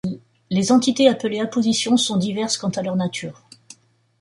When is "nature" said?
2.95-3.43